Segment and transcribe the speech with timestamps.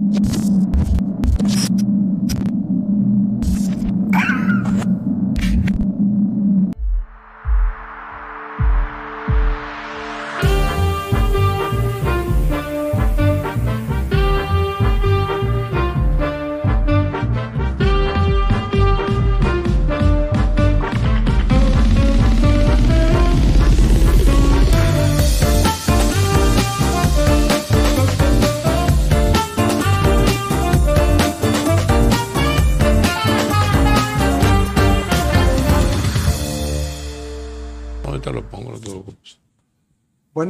[0.00, 1.19] Ahorita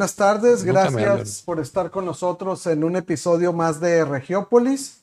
[0.00, 5.02] Buenas tardes, Nunca gracias por estar con nosotros en un episodio más de Regiópolis.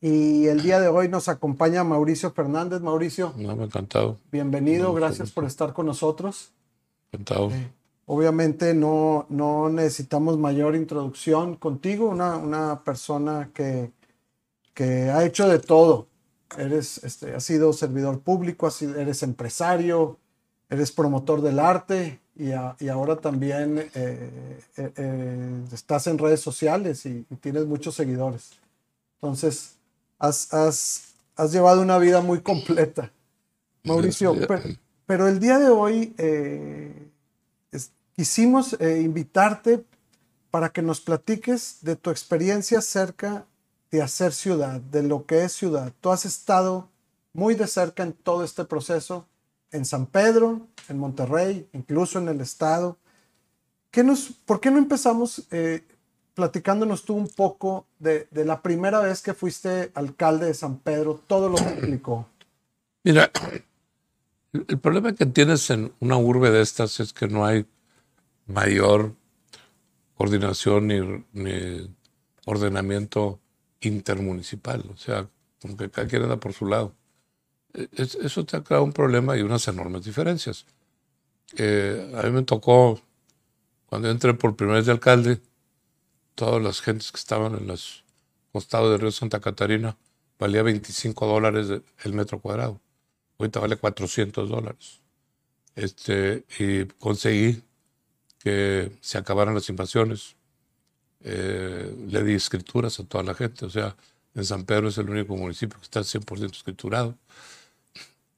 [0.00, 2.80] Y el día de hoy nos acompaña Mauricio Fernández.
[2.80, 4.16] Mauricio, No, me encantado.
[4.32, 6.52] bienvenido, Mucho gracias por estar con nosotros.
[7.12, 7.50] Encantado.
[8.06, 13.90] Obviamente no, no necesitamos mayor introducción contigo, una, una persona que,
[14.72, 16.06] que ha hecho de todo.
[16.56, 20.16] Eres, este, has sido servidor público, has sido- eres empresario,
[20.70, 23.90] eres promotor del arte y, a- y ahora también eh,
[24.76, 28.52] eh, eh, estás en redes sociales y, y tienes muchos seguidores.
[29.16, 29.74] Entonces,
[30.18, 33.10] has, has- has llevado una vida muy completa.
[33.84, 34.62] Mauricio, pero,
[35.06, 36.14] pero el día de hoy
[37.72, 39.84] es- quisimos invitarte
[40.50, 43.44] para que nos platiques de tu experiencia cerca
[43.90, 45.92] de hacer ciudad, de lo que es ciudad.
[46.00, 46.88] Tú has estado
[47.32, 49.26] muy de cerca en todo este proceso,
[49.70, 52.96] en San Pedro, en Monterrey, incluso en el estado.
[53.90, 55.82] ¿Qué nos, ¿Por qué no empezamos eh,
[56.34, 61.20] platicándonos tú un poco de, de la primera vez que fuiste alcalde de San Pedro,
[61.26, 62.26] todo lo que implicó?
[63.04, 63.30] Mira,
[64.52, 67.66] el problema que tienes en una urbe de estas es que no hay
[68.46, 69.14] mayor
[70.16, 70.88] coordinación
[71.32, 71.96] ni,
[72.44, 73.40] ordenamiento
[73.80, 74.84] intermunicipal.
[74.92, 75.28] O sea,
[75.60, 76.94] como que cada quien anda por su lado.
[77.74, 80.66] E- es- eso te ha creado un problema y unas enormes diferencias.
[81.56, 83.00] Eh, a mí me tocó,
[83.86, 85.40] cuando entré por primera vez de alcalde,
[86.34, 88.04] todas las gentes que estaban en los
[88.52, 89.96] costados del río Santa Catarina,
[90.38, 92.80] valía 25 dólares el metro cuadrado.
[93.38, 95.00] Ahorita vale 400 dólares.
[95.74, 97.62] Este, y conseguí
[98.38, 100.36] que se acabaran las invasiones.
[101.20, 103.64] Eh, le di escrituras a toda la gente.
[103.66, 103.96] O sea,
[104.34, 107.16] en San Pedro es el único municipio que está 100% escriturado.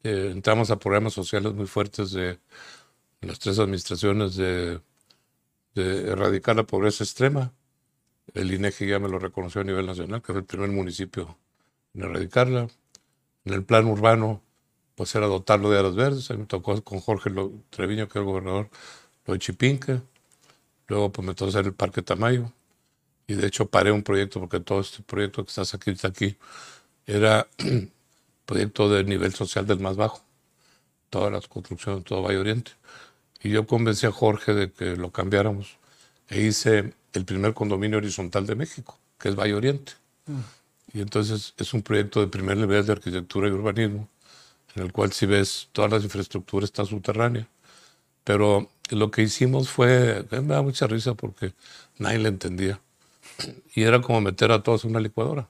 [0.03, 2.39] Eh, entramos a programas sociales muy fuertes de
[3.29, 4.81] las tres administraciones de,
[5.75, 7.53] erradicar la pobreza extrema.
[8.35, 11.39] El INEGI ya me lo reconoció a nivel nacional, que fue el primer municipio
[11.95, 12.69] en erradicarla.
[13.45, 14.43] En el plan urbano,
[14.95, 16.31] pues era dotarlo de áreas verdes.
[16.31, 17.31] A mí me tocó con Jorge
[17.71, 18.71] Treviño, que era el gobernador,
[19.27, 20.01] lo de Chipinque.
[20.89, 22.53] Luego, pues me tocó hacer el Parque Tamayo.
[23.27, 26.37] Y de hecho, paré un proyecto, porque todo este proyecto que estás aquí, está aquí,
[27.07, 27.49] era
[28.47, 30.23] proyecto de nivel social del más bajo.
[31.11, 32.73] Todas las construcciones, todo Valle Oriente.
[33.43, 35.79] Y yo convencí a Jorge de que lo cambiáramos.
[36.29, 39.93] E hice el primer condominio horizontal de México, que es Valle Oriente.
[40.93, 44.09] Y entonces es un proyecto de primer nivel de arquitectura y urbanismo,
[44.75, 47.49] en el cual si ves toda la infraestructura está subterránea.
[48.25, 51.55] Pero lo que hicimos fue, me da mucha risa porque
[51.99, 52.81] nadie le entendía.
[53.75, 55.49] Y era como meter a todos en una licuadora.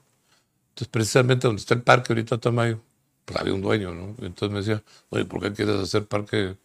[0.70, 2.80] Entonces, precisamente donde está el parque ahorita Tamayo,
[3.24, 4.14] pues había un dueño, ¿no?
[4.24, 6.56] Entonces me decía, oye, ¿por qué quieres hacer parque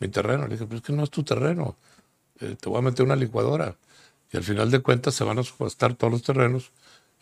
[0.00, 0.44] mi terreno?
[0.44, 1.76] Le dije, pero es que no es tu terreno.
[2.40, 3.76] Eh, te voy a meter una licuadora.
[4.32, 6.72] Y al final de cuentas se van a subastar todos los terrenos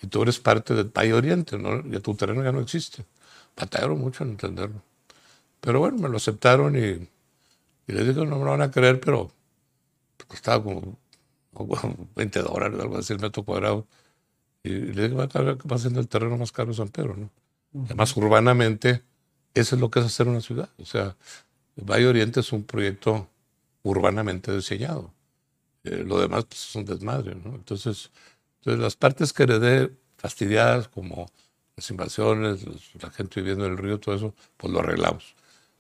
[0.03, 1.79] y tú eres parte del Valle Oriente, ¿no?
[1.79, 3.05] Y tu terreno ya no existe.
[3.57, 4.83] Batallaron mucho en entenderlo.
[5.61, 9.01] Pero bueno, me lo aceptaron y, y les dije, no me lo van a creer,
[9.01, 9.33] pero
[10.29, 10.97] costaba como,
[11.53, 13.87] como 20 dólares, algo así el metro cuadrado.
[14.63, 17.31] Y le dije, va a a ser el terreno más caro de San Pedro, ¿no?
[17.85, 19.03] Además, urbanamente,
[19.55, 20.71] eso es lo que es hacer una ciudad.
[20.79, 21.17] O sea,
[21.83, 23.29] Valle Oriente es un proyecto
[23.83, 25.13] urbanamente diseñado.
[25.85, 27.55] Eh, lo demás pues, es un desmadre, ¿no?
[27.55, 28.11] Entonces,
[28.61, 31.31] entonces, las partes que heredé fastidiadas, como
[31.77, 35.35] las invasiones, los- la gente viviendo en el río, todo eso, pues lo arreglamos.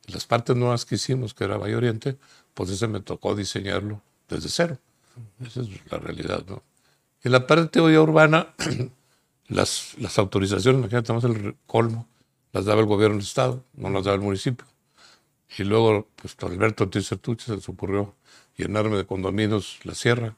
[0.06, 2.16] Las partes nuevas que hicimos, que era Valle Oriente,
[2.54, 4.78] pues ese me tocó diseñarlo desde cero.
[5.44, 6.62] Esa es la realidad, ¿no?
[7.24, 8.54] Y la parte hoy urbana,
[9.48, 12.06] las, las autorizaciones, imagínate, tenemos el colmo,
[12.52, 14.66] las daba el gobierno del Estado, no las daba el municipio.
[15.56, 18.14] Y luego, pues, Alberto Ortiz Sertuche se les ocurrió
[18.56, 20.36] llenarme de condominios la sierra.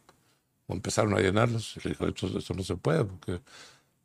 [0.67, 1.77] O empezaron a llenarlos.
[1.77, 3.33] Y le dijo, esto, esto no se puede porque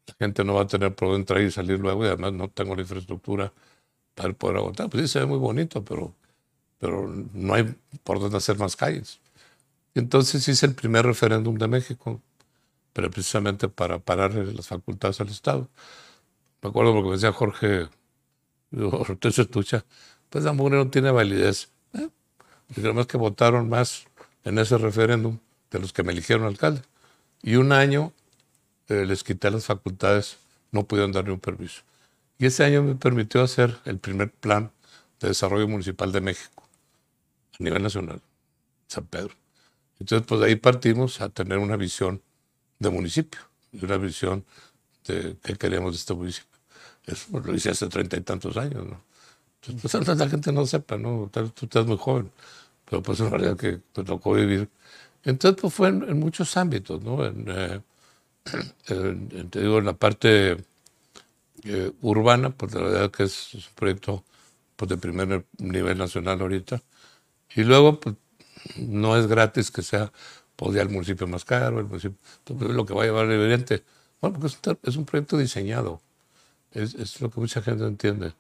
[0.08, 2.76] la gente no va a tener dónde entrar y salir luego y además no tengo
[2.76, 3.54] la infraestructura
[4.16, 4.90] para poder aguantar.
[4.90, 6.14] Pues sí, se ve muy bonito, pero,
[6.80, 9.20] pero no hay por dónde hacer más calles.
[9.96, 12.22] Entonces hice el primer referéndum de México
[12.96, 15.70] pero precisamente para pararle las facultades al Estado.
[16.62, 17.90] Me acuerdo porque me decía Jorge,
[18.72, 19.86] usted se escucha,
[20.36, 21.70] pues la mugre no tiene validez.
[21.94, 22.10] ¿eh?
[22.76, 24.06] Y además que votaron más
[24.44, 25.40] en ese referéndum
[25.72, 26.82] de los que me eligieron alcalde.
[27.42, 28.12] Y un año
[28.90, 30.36] eh, les quité las facultades,
[30.74, 31.84] no pudieron dar ni un permiso.
[32.38, 34.74] Y ese año me permitió hacer el primer plan
[35.22, 36.68] de desarrollo municipal de México
[37.58, 38.22] a nivel nacional,
[38.90, 39.34] San Pedro.
[40.02, 42.22] Entonces, pues de ahí partimos a tener una visión
[42.80, 43.40] de municipio,
[43.82, 44.44] una visión
[45.08, 46.60] de qué queremos de este municipio.
[47.06, 49.15] Eso lo hice hace treinta y tantos años, ¿no?
[49.68, 51.30] Entonces, pues, la gente no sepa, ¿no?
[51.32, 52.32] Tú estás muy joven,
[52.90, 54.70] pero pues en realidad que te tocó vivir.
[55.24, 57.26] Entonces, pues fue en, muchos ámbitos, ¿no?
[57.26, 57.82] En, eh,
[59.50, 60.58] te digo, en la parte
[61.64, 64.24] eh, urbana, pues la verdad que es, un proyecto
[64.76, 66.82] pues, de primer nivel nacional ahorita.
[67.56, 68.16] Y luego, pues
[68.78, 70.12] no es gratis que sea
[70.56, 73.84] pues, el municipio más caro, el municipio, entonces, lo que va a llevar el evidente.
[74.22, 76.02] Bueno, porque es un, proyecto diseñado.
[76.72, 78.34] Es, es, lo que mucha gente entiende.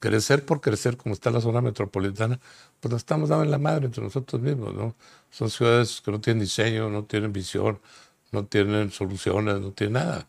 [0.00, 2.40] Crecer por crecer, como está la zona metropolitana,
[2.80, 4.94] pues nos estamos dando en la madre entre nosotros mismos, ¿no?
[5.30, 7.78] Son ciudades que no tienen diseño, no tienen visión,
[8.32, 10.26] no tienen soluciones, no tienen nada.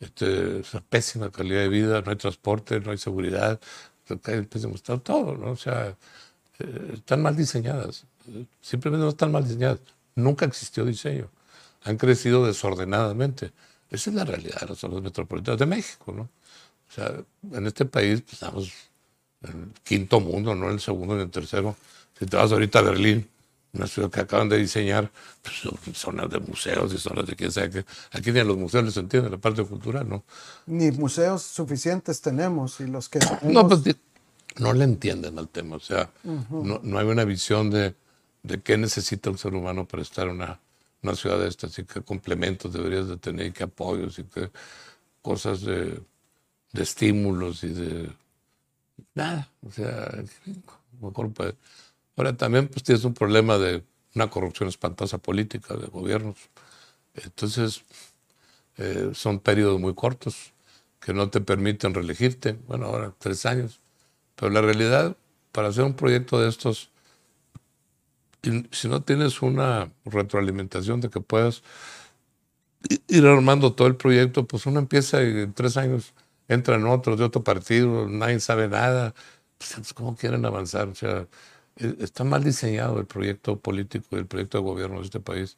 [0.00, 3.60] Este, es pésima calidad de vida, no hay transporte, no hay seguridad,
[4.08, 5.52] está todo, ¿no?
[5.52, 5.96] O sea,
[6.58, 8.04] eh, están mal diseñadas,
[8.60, 9.80] simplemente no están mal diseñadas,
[10.14, 11.28] nunca existió diseño,
[11.84, 13.52] han crecido desordenadamente.
[13.90, 16.22] Esa es la realidad de las zonas metropolitanas de México, ¿no?
[16.22, 17.12] O sea,
[17.52, 18.72] en este país pues, estamos
[19.42, 21.76] el quinto mundo, no en el segundo ni el tercero.
[22.18, 23.28] Si te vas ahorita a Berlín,
[23.72, 25.10] una ciudad que acaban de diseñar,
[25.42, 27.84] pues, zonas de museos y zonas de quién sabe qué.
[28.12, 30.24] Aquí ni a los museos les entiende la parte cultural, ¿no?
[30.66, 33.82] Ni museos suficientes tenemos y los que No, pues
[34.58, 37.94] no le entienden al tema, o sea, no, no, hay una visión de,
[38.42, 40.60] de, qué necesita un ser humano para estar en una,
[41.02, 44.50] una ciudad de estas y qué complementos deberías de tener y qué apoyos y qué
[45.22, 46.00] cosas de,
[46.72, 48.10] de estímulos y de...
[49.14, 50.10] Nada, o sea,
[51.00, 51.56] mejor puede
[52.16, 56.36] Ahora también pues tienes un problema de una corrupción espantosa política de gobiernos.
[57.14, 57.84] Entonces,
[58.76, 60.52] eh, son periodos muy cortos
[61.00, 62.58] que no te permiten reelegirte.
[62.68, 63.80] Bueno, ahora tres años.
[64.36, 65.16] Pero la realidad,
[65.52, 66.90] para hacer un proyecto de estos,
[68.72, 71.62] si no tienes una retroalimentación de que puedas
[73.08, 76.12] ir armando todo el proyecto, pues uno empieza en tres años
[76.48, 79.14] entran otros de otro partido, nadie sabe nada.
[79.58, 80.88] Pues, ¿Cómo quieren avanzar?
[80.88, 81.26] O sea,
[81.76, 85.56] e, está mal diseñado el proyecto político y el proyecto de gobierno de este país,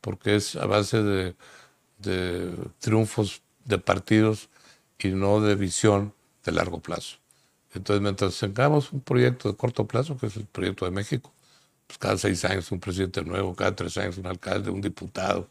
[0.00, 1.36] porque es a base de,
[2.80, 4.50] triunfos de partidos
[4.98, 6.14] y no de visión
[6.44, 7.18] de largo plazo.
[7.74, 11.32] Entonces, mientras tengamos un proyecto de corto plazo, que es el proyecto de México,
[11.86, 15.48] pues cada seis años un presidente nuevo, cada tres años un alcalde, un diputado,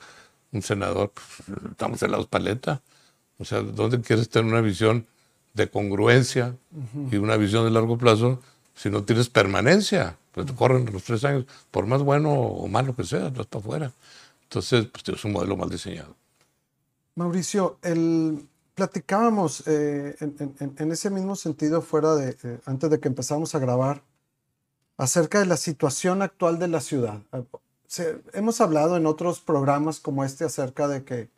[0.52, 2.82] un senador, pues, estamos en la paleta.
[3.44, 5.06] O sea, ¿dónde quieres tener una visión
[5.54, 6.56] de congruencia
[7.12, 8.40] y una visión de largo plazo
[8.74, 12.96] si no tienes permanencia, pues te corren los tres años, por más bueno o malo
[12.96, 13.92] que sea, no está afuera.
[14.44, 16.16] Entonces, pues tienes un modelo mal diseñado.
[17.16, 23.54] Mauricio, el, platicábamos eh, en, ese mismo sentido, fuera de, eh, antes de que empezamos
[23.56, 24.04] a grabar,
[24.96, 27.22] acerca de la situación actual de la ciudad.
[28.32, 31.30] hemos hablado en otros programas como este acerca de que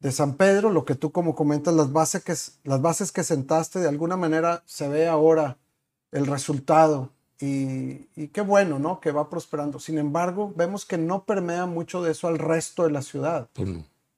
[0.00, 2.34] de San Pedro, lo que tú como comentas, las bases que,
[2.68, 5.58] las bases que sentaste, de alguna manera se ve ahora
[6.10, 7.10] el resultado.
[7.42, 9.00] Y, qué bueno, ¿no?
[9.00, 9.78] Que va prosperando.
[9.78, 13.48] Sin embargo, vemos que no permea mucho de eso al resto de la ciudad.
[13.54, 13.68] Pues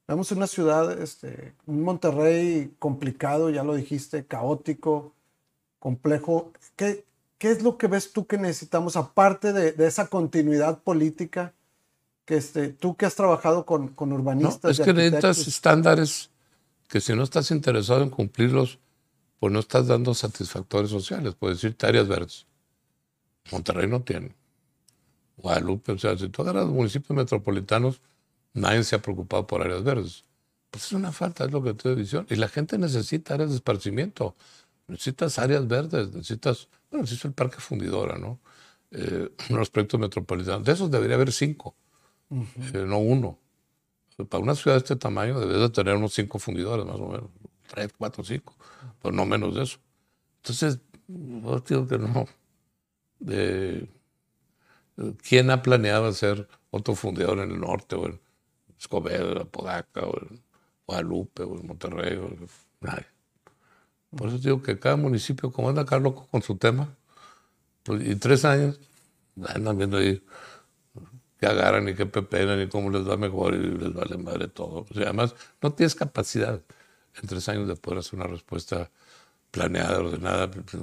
[0.09, 5.13] vemos una ciudad, este, un Monterrey complicado, ya lo dijiste, caótico,
[5.79, 6.53] complejo.
[6.75, 7.05] ¿Qué,
[7.39, 11.53] qué es lo que ves tú que necesitamos, aparte de, esa continuidad política?
[12.25, 14.79] Que este, tú que has trabajado con, con urbanistas.
[14.79, 16.31] es que necesitas estándares
[16.89, 18.79] que si no estás interesado en cumplirlos,
[19.41, 21.35] pues no estás dando satisfactores sociales.
[21.35, 22.47] Puedes decirte áreas verdes.
[23.51, 24.37] Monterrey no tiene.
[25.37, 28.01] Guadalupe, o sea, si tú agarras municipios metropolitanos,
[28.53, 30.25] nadie se ha preocupado por áreas verdes.
[30.71, 32.33] Pues es una falta, es lo que estoy diciendo.
[32.33, 34.37] Y la gente necesita áreas de esparcimiento.
[34.87, 38.39] Necesitas áreas verdes, necesitas, bueno, necesitas el parque fundidora, ¿no?
[38.91, 40.65] Eh, los proyectos metropolitanos.
[40.65, 41.75] De esos debería haber cinco,
[42.75, 43.39] eh, no uno.
[44.29, 47.31] Para una ciudad de este tamaño debes de tener unos cinco fundidores, más o menos
[47.69, 48.55] tres, cuatro, cinco,
[49.01, 49.79] pero no menos de eso.
[50.37, 52.27] Entonces, yo digo que no.
[53.19, 53.89] De,
[55.27, 58.21] ¿Quién ha planeado hacer otro fundidor en el norte, o en
[58.79, 60.43] Escobedo, Apodaca, o en
[60.87, 62.17] Guadalupe, o en Monterrey?
[62.19, 62.31] O
[62.81, 63.07] nadie.
[64.15, 66.95] Por eso digo que cada municipio, como anda acá loco con su tema,
[67.85, 68.79] pues, y tres años,
[69.55, 70.23] andan viendo ahí
[71.43, 74.87] que agarran y que pepenan y cómo les va mejor y les vale madre todo.
[74.89, 76.61] O sea, además, no tienes capacidad
[77.21, 78.89] en tres años de poder hacer una respuesta
[79.51, 80.49] planeada, ordenada.
[80.49, 80.81] Pues,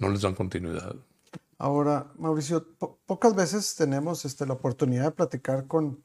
[0.00, 0.94] no les dan continuidad.
[1.56, 2.66] Ahora, Mauricio,
[3.06, 6.04] pocas veces tenemos este, la oportunidad de platicar con,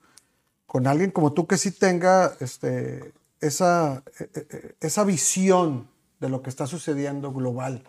[0.66, 3.12] con alguien como tú que sí tenga este,
[3.42, 5.90] esa, e, e, e, esa visión
[6.22, 7.84] de lo que está sucediendo global.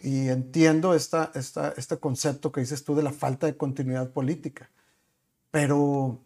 [0.00, 4.70] Y entiendo esta, esta, este concepto que dices tú de la falta de continuidad política.
[5.54, 6.18] Pero,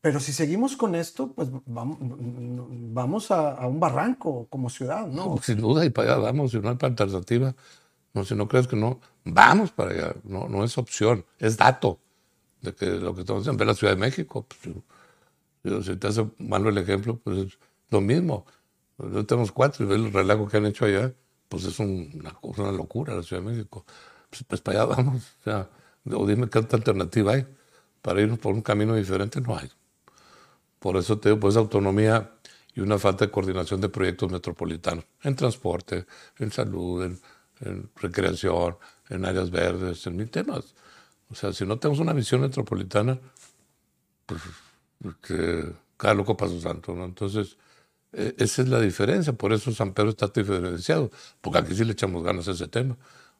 [0.00, 5.36] pero si seguimos con esto, pues vamos, vamos a, un barranco como ciudad, ¿no?
[5.42, 7.56] sin duda, y para allá vamos, si no hay alternativa.
[8.14, 10.14] No, si no crees que no, vamos para allá.
[10.22, 11.98] No, no es opción, es dato
[12.60, 13.58] de que lo que estamos haciendo.
[13.58, 14.46] Ve la Ciudad de México.
[14.46, 17.58] Pues, si te hace malo el ejemplo, pues es
[17.90, 18.46] lo mismo.
[18.96, 21.12] Yo tenemos cuatro y ves el relajo que han hecho allá
[21.48, 23.84] pues es una, una locura la Ciudad de México.
[24.30, 25.36] Pues, pues, para allá vamos.
[25.40, 25.68] O, sea,
[26.12, 27.44] o dime qué otra alternativa hay.
[28.02, 29.70] Para irnos por un camino diferente no hay.
[30.78, 32.32] Por eso te digo, pues autonomía
[32.74, 36.06] y una falta de coordinación de proyectos metropolitanos, en transporte,
[36.38, 38.76] en salud, en, recreación,
[39.08, 40.74] en áreas verdes, en mil temas.
[41.28, 43.18] O sea, si no tenemos una visión metropolitana,
[44.26, 44.40] pues
[45.20, 47.04] que cada loco paso santo, ¿no?
[47.04, 47.56] Entonces,
[48.12, 51.92] e, esa es la diferencia, por eso San Pedro está diferenciado, porque aquí sí le
[51.92, 52.96] echamos ganas a ese tema,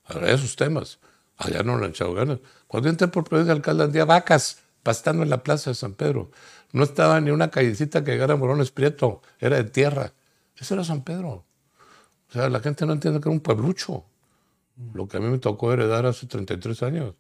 [0.07, 0.99] a esos temas.
[1.39, 2.41] Allá no le han echado ganas.
[2.67, 6.31] Cuando entré por primera de alcalde, andía vacas pastando en la plaza de San Pedro.
[6.73, 10.13] No estaba ni una callecita que llegara a Morones Prieto, era de tierra.
[10.57, 11.45] Eso era San Pedro.
[12.29, 14.05] O sea, la gente no entiende que era un pueblucho.
[14.93, 17.15] Lo que a mí me tocó heredar hace 33 años.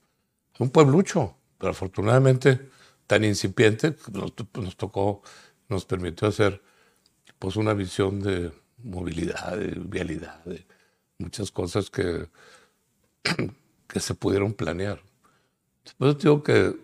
[0.58, 2.68] Un pueblucho, pero afortunadamente
[3.06, 5.22] tan incipiente, nos, nos tocó,
[5.68, 6.60] nos permitió hacer
[7.38, 10.66] pues una visión de movilidad, de vialidad, de
[11.18, 12.28] muchas cosas que,
[13.88, 15.02] que se pudieron planear.
[15.84, 16.76] Después digo que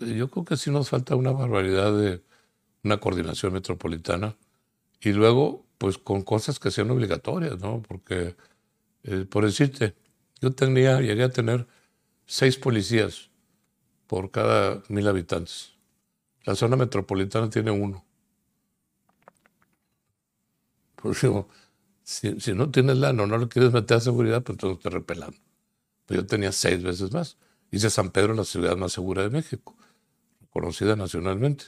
[0.00, 2.22] yo creo que sí nos falta una barbaridad de
[2.84, 4.36] una coordinación metropolitana
[5.00, 7.82] y luego pues con cosas que sean obligatorias, ¿no?
[7.82, 8.36] Porque,
[9.04, 9.94] eh, por decirte,
[10.40, 11.66] yo tenía, llegué a tener
[12.26, 13.30] seis policías
[14.08, 15.74] por cada mil habitantes.
[16.44, 18.04] La zona metropolitana tiene uno.
[20.96, 21.48] Pues digo,
[22.02, 24.90] si, si, no tienes lana o no le quieres meter a seguridad, pues todo te
[24.90, 25.38] repelando.
[26.08, 27.36] Pues yo tenía seis veces más.
[27.70, 29.76] Hice San Pedro la ciudad más segura de México,
[30.48, 31.66] conocida nacionalmente.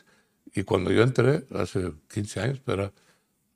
[0.55, 2.91] Y cuando yo entré, hace 15 años, pero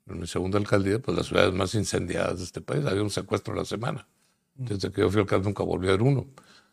[0.05, 3.55] en mi segunda alcaldía, pues las ciudades más incendiadas de este país, había un secuestro
[3.55, 4.07] a la semana.
[4.53, 6.27] Desde que yo fui alcalde nunca volví a ver uno.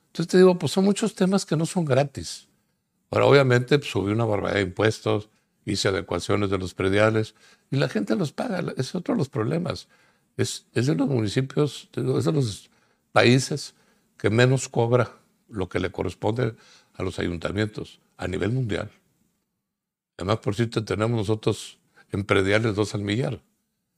[0.09, 2.49] Entonces te digo, pues son muchos temas que no son gratis.
[3.11, 5.31] Ahora, obviamente, pues, subí una barbaridad de impuestos,
[5.64, 7.35] hice adecuaciones de los prediales
[7.71, 8.62] y la gente los paga.
[8.76, 9.88] Es otro de los problemas.
[10.37, 12.71] Es, es de los municipios, es de los
[13.12, 13.75] países
[14.22, 16.54] que menos cobra lo que le corresponde
[16.94, 18.88] a los ayuntamientos a nivel mundial.
[20.16, 21.80] Además, por cierto, tenemos nosotros
[22.12, 23.42] en prediales dos al millar.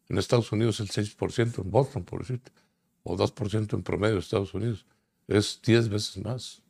[0.08, 2.50] En Estados Unidos el 6%, en Boston, por decirte,
[3.02, 4.86] o 2% en promedio en Estados Unidos.
[5.28, 6.62] Es 10 veces más.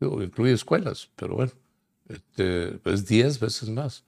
[0.00, 1.52] incluye escuelas, pero bueno
[2.08, 4.02] este, es 10 veces más.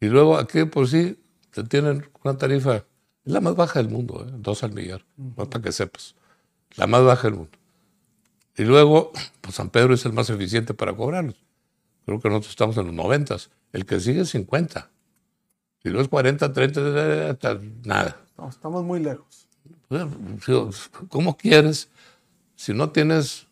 [0.00, 2.84] Y luego aquí por sí te tienen una tarifa, es
[3.24, 4.32] la más baja del mundo, ¿eh?
[4.38, 5.04] dos al millar,
[5.36, 6.14] para que sepas,
[6.76, 7.59] la más baja del mundo.
[8.60, 11.42] Y luego, pues San Pedro es el más eficiente para cobrarlos.
[12.04, 13.36] Creo que nosotros estamos en los 90,
[13.72, 14.90] el que sigue es 50.
[15.82, 18.20] Si no es 40, 30, hasta nada.
[18.50, 19.48] estamos muy lejos.
[21.08, 21.88] ¿Cómo quieres
[22.54, 23.46] si no tienes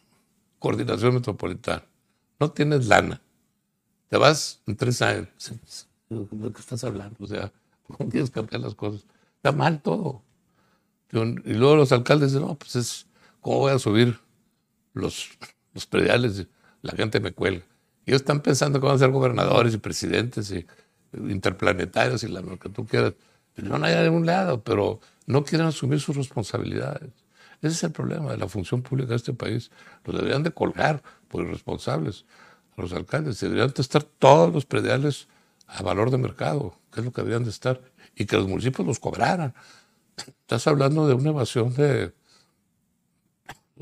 [0.58, 1.86] coordinación metropolitana,
[2.38, 3.22] no tienes lana,
[4.08, 5.28] te vas en tres años.
[6.10, 7.16] ¿De qué estás hablando?
[7.18, 7.50] O sea,
[7.86, 9.06] ¿cómo quieres cambiar las cosas?
[9.36, 10.20] Está mal todo.
[11.12, 13.06] Y luego los alcaldes dicen, no, pues es,
[13.40, 14.27] ¿cómo voy a subir
[14.98, 15.30] los,
[15.74, 16.46] los prediales?
[16.82, 17.64] La gente me cuelga.
[18.06, 20.66] Ellos están pensando que van a ser gobernadores y presidentes y
[21.12, 23.14] interplanetarios y lo que tú quieras.
[23.56, 27.10] No hay de un lado, pero no quieren asumir sus responsabilidades.
[27.60, 29.70] Ese es el problema de la función pública de este país.
[30.04, 32.24] Los deberían de colgar por irresponsables
[32.82, 33.40] los alcaldes.
[33.40, 35.28] Deberían de estar todos los prediales
[35.66, 37.80] a valor de mercado, que es lo que deberían de estar,
[38.14, 39.54] y que los municipios los cobraran.
[40.16, 42.12] Estás hablando de una evasión de,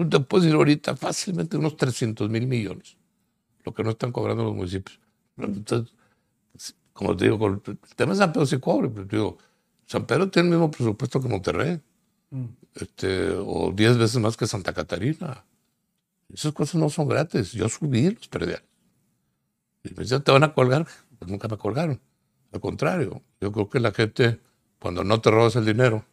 [0.05, 2.97] te puedo decir ahorita fácilmente unos 300 mil millones,
[3.65, 5.01] lo que no están cobrando los municipios.
[5.39, 5.95] Entonces,
[6.93, 9.39] como te digo, con el tema de San Pedro se cobre, pero digo,
[9.87, 11.81] San Pedro tiene el mismo presupuesto que Monterrey,
[12.31, 12.45] mm.
[12.75, 15.45] este, o 10 veces más que Santa Catarina.
[16.33, 17.53] Esas cosas no son gratis.
[17.53, 18.65] Yo subí los prediales.
[19.85, 20.87] Y me decían, ¿te van a colgar?
[21.19, 22.01] Pues nunca me colgaron.
[22.53, 24.41] Al contrario, yo creo que la gente,
[24.81, 26.05] cuando no te robas el dinero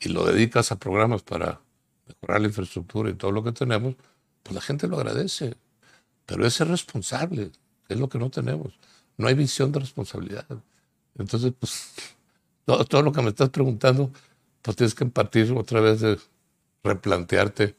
[0.00, 1.60] y lo dedicas a programas para
[2.06, 3.94] mejorar la infraestructura y todo lo que tenemos,
[4.42, 5.56] pues la gente lo agradece.
[6.26, 7.50] Pero es responsable.
[7.88, 8.78] es lo que no tenemos.
[9.16, 10.46] No hay visión de responsabilidad.
[11.18, 11.94] Entonces, pues,
[12.64, 14.10] todo, todo lo que me estás preguntando,
[14.62, 16.18] pues tienes que partir otra vez de
[16.82, 17.76] replantearte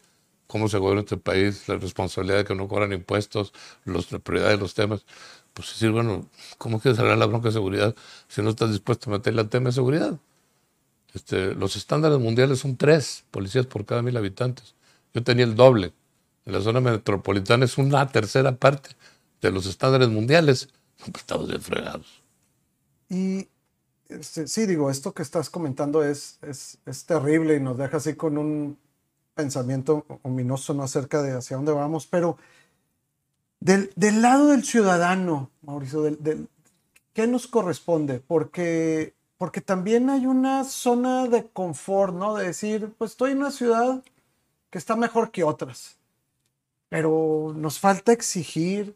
[0.47, 3.53] cómo se gobierna este país, la responsabilidad de que no cobran impuestos,
[3.85, 5.05] los, la prioridad de los temas.
[5.53, 7.95] Pues decir, bueno, ¿cómo quieres hablar la bronca de seguridad
[8.27, 10.19] si no estás dispuesto a meterle al tema de seguridad?
[11.17, 14.75] Este, los estándares mundiales son tres policías por cada mil habitantes.
[15.15, 15.91] Yo tenía el doble.
[16.45, 18.91] En la zona metropolitana es una tercera parte
[19.41, 20.69] de los estándares mundiales.
[20.97, 22.21] Pues estamos bien fregados.
[23.09, 23.47] Y
[24.09, 28.13] este, sí, digo, esto que estás comentando es, es, es terrible y nos deja así
[28.13, 28.77] con un
[29.33, 30.83] pensamiento ominoso ¿no?
[30.83, 32.37] acerca de hacia dónde vamos, pero
[33.59, 36.15] del, del lado del ciudadano, Mauricio,
[37.13, 38.19] ¿qué nos corresponde?
[38.19, 42.35] Porque, porque también hay una zona de confort, ¿no?
[42.35, 44.03] De decir, pues estoy en una ciudad
[44.69, 45.97] que está mejor que otras,
[46.89, 48.95] pero nos falta exigir,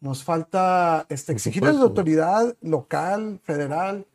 [0.00, 4.06] nos falta este, exigir a la autoridad local, federal.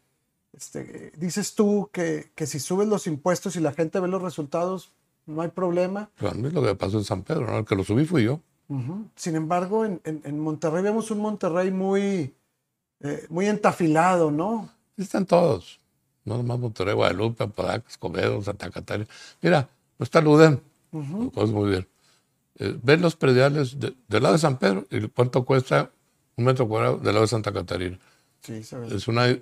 [0.54, 4.92] Este, dices tú que, que si subes los impuestos y la gente ve los resultados,
[5.26, 6.10] no hay problema.
[6.18, 7.60] Pero a mí lo que pasó en San Pedro, ¿no?
[7.60, 8.40] el que lo subí fui yo.
[8.68, 9.10] Uh -huh.
[9.16, 12.36] Sin embargo, en, en, en, Monterrey vemos un Monterrey muy,
[13.00, 14.70] eh, muy entafilado, ¿no?
[15.00, 15.80] Están todos.
[16.26, 19.08] No nomás Monterrey, Guadalupe, Apodaca, Escobedo, Santa Catarina.
[19.42, 20.60] Mira, no está Ludem.
[20.92, 21.48] Uh -huh.
[21.48, 21.88] Muy bien.
[22.60, 25.92] Eh, ven los prediales de, del lado de San Pedro y cuánto cuesta
[26.36, 27.98] un metro cuadrado del lado de Santa Catarina.
[28.42, 28.96] Sí, se ve.
[28.96, 29.38] Es una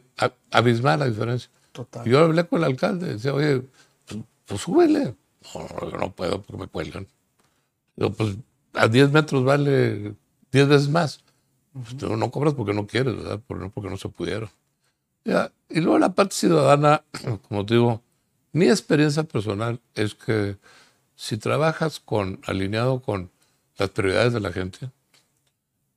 [0.51, 1.49] abismal la diferencia.
[1.71, 2.07] Total.
[2.07, 3.63] Y yo hablé con el alcalde, decía, oye,
[4.05, 5.15] pues, pues súbele.
[5.53, 7.07] No, yo no puedo porque me cuelgan.
[7.95, 8.37] Digo, pues
[8.73, 10.15] a 10 metros vale
[10.51, 11.23] 10 veces más.
[11.73, 13.41] Pues, tú no cobras porque no quieres, ¿verdad?
[13.49, 14.49] No porque no se pudieron.
[15.27, 15.51] Ya.
[15.69, 17.03] Y luego la parte ciudadana,
[17.49, 18.01] como te digo,
[18.53, 20.57] mi experiencia personal es que
[21.15, 23.29] si trabajas con, alineado con
[23.77, 24.89] las prioridades de la gente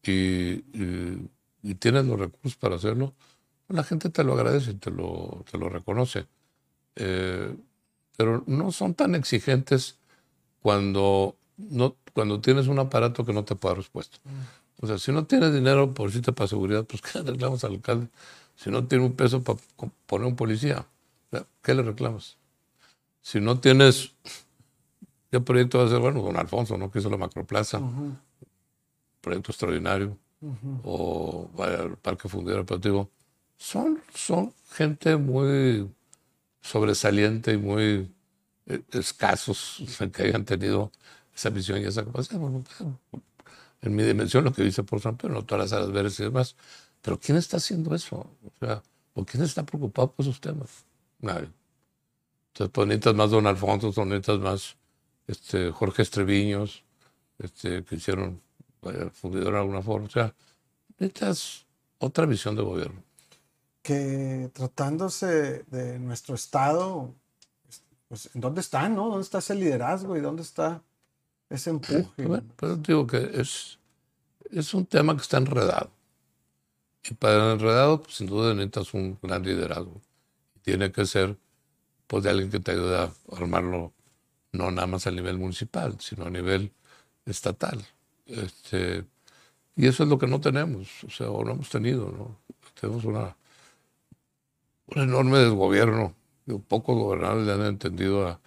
[0.02, 1.30] y, y,
[1.62, 3.14] y tienes los recursos para hacerlo,
[3.68, 6.26] pues la gente te lo agradece y te lo, te lo reconoce.
[6.96, 7.54] Eh,
[8.16, 9.96] pero no son tan exigentes
[10.60, 14.18] cuando, no, cuando tienes un aparato que no te puede dar respuesta.
[14.80, 18.08] O sea, si no tienes dinero por cita para seguridad, pues ¿qué reclamas al alcalde?
[18.62, 19.58] Si no tiene un peso para
[20.04, 20.86] poner un policía,
[21.62, 22.36] ¿qué le reclamas?
[23.22, 24.12] Si no tienes,
[25.30, 25.98] ¿qué proyecto va a ser?
[25.98, 26.90] Bueno, don Alfonso, ¿no?
[26.90, 28.18] Que hizo la macroplaza, uh -huh.
[29.22, 30.80] proyecto extraordinario, uh -huh.
[30.84, 33.08] o vaya, el Parque Fundidor Operativo.
[33.56, 35.88] Son, son gente muy
[36.60, 38.12] sobresaliente y muy
[38.66, 40.92] eh, escasos que hayan tenido
[41.34, 42.38] esa visión y esa capacidad.
[42.38, 42.62] Bueno,
[43.80, 46.24] en mi dimensión, lo que dice por San Pedro, no todas las áreas verdes y
[46.24, 46.56] demás.
[47.02, 48.16] Pero ¿quién está haciendo eso?
[48.16, 48.82] O sea,
[49.14, 50.84] ¿o quién está preocupado por esos temas?
[51.20, 51.50] Nadie.
[52.48, 54.76] Entonces, pues necesitas más Don Alfonso, necesitas más
[55.26, 56.84] este, Jorge Estreviños,
[57.38, 58.40] este, que hicieron
[58.82, 60.06] vaya, fundidor de alguna forma.
[60.06, 60.34] O sea,
[60.98, 61.66] necesitas
[61.98, 63.02] otra visión de gobierno
[63.82, 67.14] que tratándose de nuestro Estado,
[68.08, 69.08] pues, ¿en dónde está, no?
[69.08, 70.82] ¿Dónde está ese liderazgo y dónde está
[71.48, 72.24] ese empuje?
[72.24, 73.78] Bueno, pero digo que es,
[74.50, 75.90] es un tema que está enredado.
[77.04, 80.00] Y para el enredado, pues, sin duda necesitas un gran liderazgo.
[80.62, 81.38] Tiene que ser
[82.06, 83.92] pues, de alguien que te ayude a armarlo,
[84.52, 86.72] no nada más a nivel municipal, sino a nivel
[87.26, 87.84] estatal.
[88.26, 89.04] Este,
[89.76, 92.38] y eso es lo que no tenemos, o sea, o no hemos tenido, ¿no?
[92.80, 93.36] Tenemos una
[94.94, 96.14] un enorme desgobierno.
[96.68, 98.40] Pocos gobernadores le han entendido a,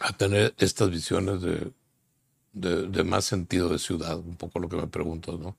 [0.00, 1.72] a tener estas visiones de,
[2.52, 5.56] de, de, más sentido de ciudad, un poco lo que me preguntas, ¿no?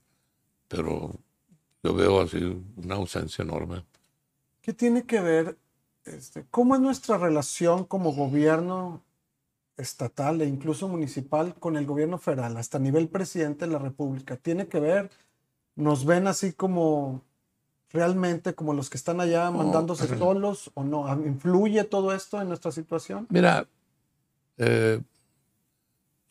[0.68, 1.12] Pero
[1.82, 3.84] yo veo así una ausencia enorme.
[4.60, 5.56] ¿Qué tiene que ver,
[6.04, 9.02] este, cómo es nuestra relación como gobierno
[9.76, 14.36] estatal e incluso municipal con el gobierno federal, hasta nivel presidente de la República?
[14.36, 15.10] ¿Tiene que ver,
[15.76, 17.22] nos ven así como
[17.90, 20.18] realmente como los que están allá mandándose oh.
[20.18, 21.10] solos o no?
[21.24, 23.26] ¿Influye todo esto en nuestra situación?
[23.30, 23.66] Mira,
[24.58, 25.00] eh,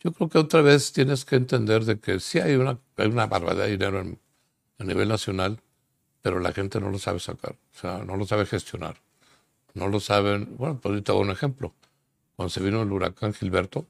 [0.01, 3.25] yo creo que otra vez tienes que entender de que sí hay una, hay una
[3.25, 4.19] barbaridad de dinero en,
[4.79, 5.61] a nivel nacional,
[6.21, 8.97] pero la gente no lo sabe sacar, o sea, no lo sabe gestionar.
[9.77, 10.57] No lo saben.
[10.57, 11.73] Bueno, pues ahorita un ejemplo.
[12.35, 13.85] Cuando se vino el huracán Gilberto,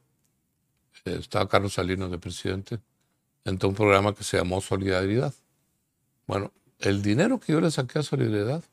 [1.05, 2.79] eh, estaba Carlos Salinas de presidente,
[3.45, 5.33] entró un programa que se llamó Solidaridad.
[6.27, 8.63] Bueno, el dinero que yo le saqué a Solidaridad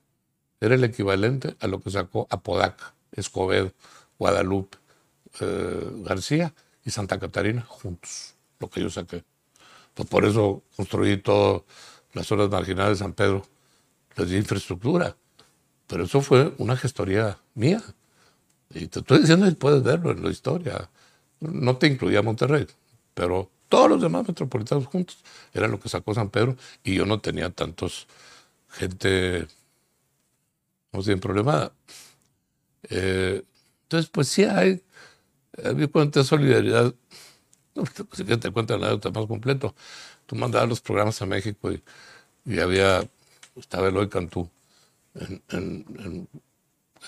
[0.60, 3.72] era el equivalente a lo que sacó Apodaca, Escobedo,
[4.18, 4.78] Guadalupe,
[5.40, 6.52] eh, García
[6.84, 9.22] y Santa Catarina juntos, lo que yo saqué.
[9.94, 11.62] Pues por eso construí todas
[12.14, 13.44] las zonas marginales de San Pedro,
[14.16, 15.16] les di infraestructura.
[15.86, 17.82] Pero eso fue una gestoría mía.
[18.70, 20.90] Y te estoy diciendo y puedes verlo en la historia.
[21.40, 22.66] No te incluía Monterrey,
[23.12, 25.18] pero todos los demás metropolitanos juntos.
[25.52, 28.06] Era lo que sacó San Pedro y yo no tenía tantos
[28.68, 29.46] gente,
[30.92, 31.72] no sé, problema.
[32.88, 33.42] Eh,
[33.82, 34.82] entonces, pues sí hay,
[35.64, 36.94] había cuenta de solidaridad.
[37.74, 39.74] No, si que te cuento la más completo.
[40.26, 43.08] Tú mandabas los programas a México y, había,
[43.56, 44.48] estaba Eloy Cantú
[45.14, 46.28] en,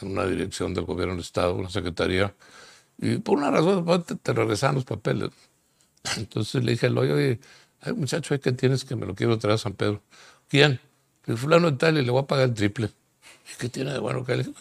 [0.03, 2.35] una dirección del gobierno del Estado, una secretaría,
[2.99, 5.31] y por una razón te, te regresaban los papeles.
[6.17, 7.41] Entonces le dije a Eloy, oye,
[7.81, 10.03] hay muchacho ahí que tienes que me lo quiero traer a San Pedro.
[10.49, 10.81] ¿Quién?
[11.27, 12.91] El fulano de tal y le voy a pagar el triple.
[13.53, 14.55] ¿Y qué tiene de bueno que él?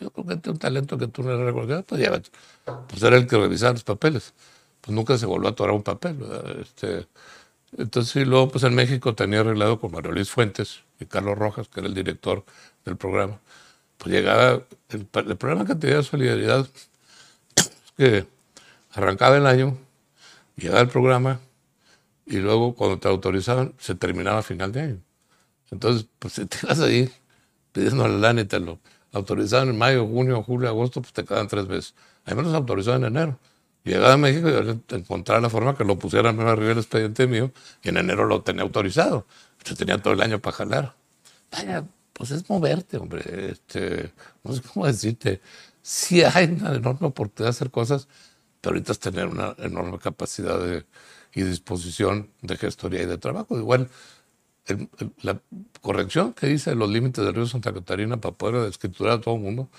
[0.00, 1.84] Yo creo que tiene un talento que tú no recuerdas.
[1.86, 2.30] Pues llévate.
[2.88, 4.34] Pues era el que revisaba los papeles.
[4.80, 6.18] Pues nunca se volvió a atorar un papel.
[6.60, 7.06] Este,
[7.76, 11.80] entonces, luego, pues en México tenía arreglado con Mario Luis Fuentes y Carlos Rojas, que
[11.80, 12.44] era el director
[12.84, 13.40] del programa.
[13.98, 16.68] Pues llegaba, el, programa que tenía solidaridad
[17.56, 18.26] es que
[18.92, 19.76] arrancaba el año,
[20.56, 21.40] llegaba el programa
[22.26, 25.00] y luego cuando te autorizaban se terminaba a final de año.
[25.70, 27.10] Entonces, pues si te ibas ahí
[27.72, 28.78] pidiendo la lana y te lo
[29.12, 31.94] autorizaban en mayo, junio, julio, agosto, pues te quedan tres veces.
[32.24, 33.38] A mí me los autorizaban en enero.
[33.88, 37.88] Llegaba a México y encontraba la forma que lo pusieran arriba del expediente mío y
[37.88, 39.26] en enero lo tenía autorizado.
[39.64, 40.94] Yo tenía todo el año para jalar.
[41.50, 43.50] Vaya, pues es moverte, hombre.
[43.52, 44.12] Este,
[44.44, 45.40] no sé cómo decirte.
[45.80, 48.08] Sí hay una enorme oportunidad de hacer cosas,
[48.60, 50.84] pero ahorita es tener una enorme capacidad de,
[51.34, 53.56] y disposición de gestoría y de trabajo.
[53.56, 53.88] Igual,
[55.22, 55.40] la
[55.80, 59.40] corrección que dice los límites del río Santa Catarina para poder escriturar a todo el
[59.40, 59.70] mundo,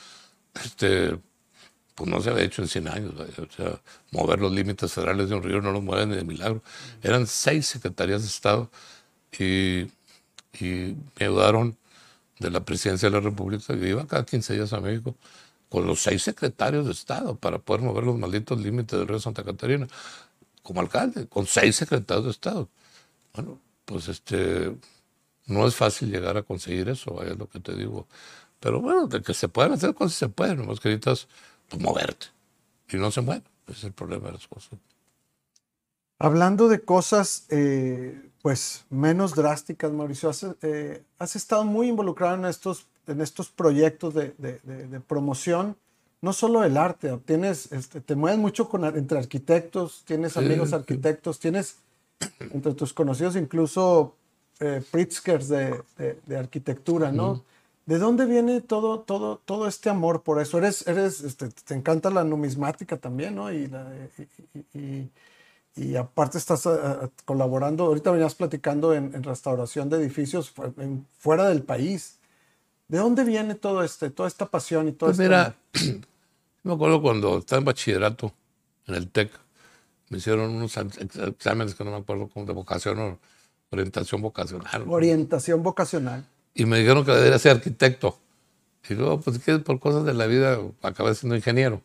[0.65, 1.19] este,
[1.99, 3.13] pues no se había hecho en 100 años.
[3.13, 3.81] O sea,
[4.11, 6.63] mover los límites federales de un río no los mueven ni de milagro.
[7.03, 8.71] Eran seis secretarías de Estado
[9.37, 9.81] y,
[10.63, 11.77] y me ayudaron
[12.39, 15.13] de la presidencia de la República, que iba cada 15 días a México,
[15.67, 19.43] con los seis secretarios de Estado para poder mover los malditos límites del río Santa
[19.43, 19.85] Catarina,
[20.63, 22.69] como alcalde, con seis secretarios de Estado.
[23.33, 24.73] Bueno, pues este,
[25.47, 28.07] no es fácil llegar a conseguir eso, es lo que te digo.
[28.61, 31.27] Pero bueno, de que se pueden hacer cosas, se pueden, nomás que necesitas
[31.69, 32.27] pues, moverte.
[32.91, 34.79] Y no se mueve, ese es el problema de las cosas.
[36.17, 42.45] Hablando de cosas eh, pues menos drásticas, Mauricio, has, eh, has, estado muy involucrado en
[42.45, 45.75] estos, en estos proyectos de, de, de, promoción,
[46.21, 51.39] no solo del arte, tienes, este, te mueves mucho con, entre arquitectos, tienes amigos arquitectos,
[51.39, 51.77] tienes
[52.39, 54.15] entre tus conocidos incluso
[54.59, 55.81] eh, Pritzkers de,
[56.37, 57.43] arquitectura, ¿no?
[57.89, 60.59] ¿De dónde viene todo, todo, todo este amor por eso?
[60.59, 63.51] Eres, eres, este, te encanta la numismática también, ¿no?
[63.51, 63.67] Y,
[64.75, 65.09] y,
[65.75, 70.53] y, aparte estás eh, eh, colaborando, ahorita venías platicando en, restauración de edificios
[71.17, 72.19] fuera del país.
[72.87, 75.55] ¿De dónde viene todo este, toda esta pasión y todo pues Mira,
[76.61, 78.31] me acuerdo cuando estaba en bachillerato
[78.85, 79.31] en el TEC,
[80.09, 83.19] me hicieron unos exámenes que no me acuerdo cómo de vocación o
[83.71, 84.85] orientación vocacional.
[84.87, 86.23] Orientación vocacional.
[86.53, 88.19] Y me dijeron que debería ser arquitecto.
[88.89, 91.81] Y luego, pues que por cosas de la vida acabé siendo ingeniero.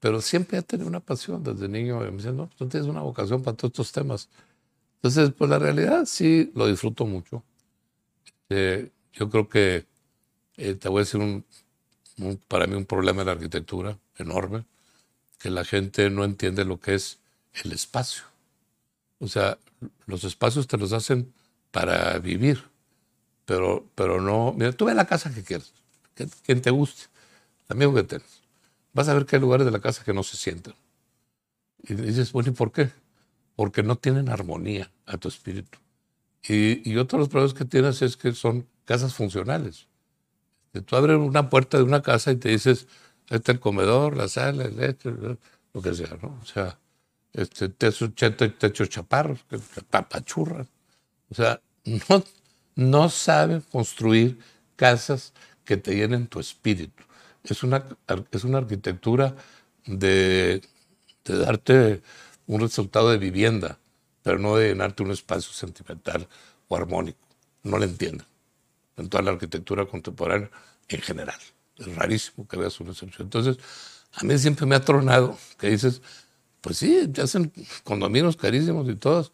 [0.00, 2.00] Pero siempre he tenido una pasión desde niño.
[2.00, 4.28] Me dicen, no, tú tienes una vocación para todos estos temas.
[4.96, 7.44] Entonces, pues la realidad sí lo disfruto mucho.
[8.48, 9.86] Eh, yo creo que
[10.56, 11.44] eh, te voy a decir un,
[12.48, 14.64] para mí un problema de la arquitectura enorme,
[15.38, 17.18] que la gente no entiende lo que es
[17.64, 18.24] el espacio.
[19.18, 19.58] O sea,
[20.06, 21.32] los espacios te los hacen
[21.70, 22.64] para vivir,
[23.52, 24.54] pero, pero no.
[24.56, 25.74] Mira, tú ve la casa que quieres,
[26.14, 27.02] que, quien te guste,
[27.68, 28.40] amigo que tengas.
[28.94, 30.72] Vas a ver que hay lugares de la casa que no se sienten.
[31.82, 32.90] Y dices, bueno, ¿y por qué?
[33.54, 35.78] Porque no tienen armonía a tu espíritu.
[36.48, 39.86] Y, y otro de los problemas que tienes es que son casas funcionales.
[40.86, 42.86] Tú abres una puerta de una casa y te dices,
[43.28, 45.10] este es el comedor, la sala, el lecho,
[45.74, 46.38] lo que sea, ¿no?
[46.40, 46.78] O sea,
[47.34, 49.44] este, techo, techo chaparros,
[49.90, 50.68] papachurras.
[51.28, 51.60] O sea,
[52.08, 52.24] no,
[52.74, 54.38] no saben construir
[54.76, 55.32] casas
[55.64, 57.02] que te llenen tu espíritu.
[57.44, 57.84] Es una,
[58.30, 59.34] es una arquitectura
[59.86, 60.62] de,
[61.24, 62.02] de darte
[62.46, 63.78] un resultado de vivienda,
[64.22, 66.28] pero no de llenarte un espacio sentimental
[66.68, 67.26] o armónico.
[67.62, 68.26] No lo entienden
[68.96, 70.50] en toda la arquitectura contemporánea
[70.88, 71.38] en general.
[71.76, 73.26] Es rarísimo que veas una excepción.
[73.26, 73.58] Entonces,
[74.12, 76.02] a mí siempre me ha tronado que dices,
[76.60, 79.32] pues sí, hacen condominios carísimos y todos,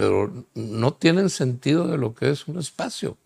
[0.00, 3.18] pero no tienen sentido de lo que es un espacio.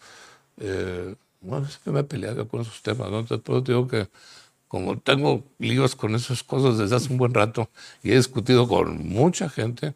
[0.59, 3.21] Eh, bueno, siempre me he peleado con esos temas, ¿no?
[3.21, 4.09] Entonces, digo que
[4.67, 7.71] como tengo líos con esas cosas desde hace un buen rato
[8.03, 9.95] y he discutido con mucha gente,